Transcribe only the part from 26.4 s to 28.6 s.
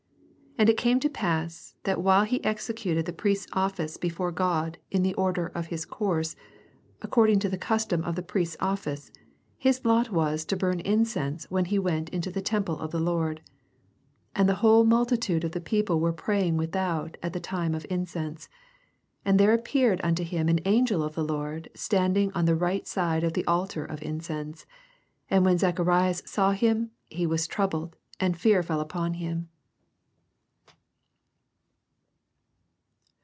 him^ he was troubled, and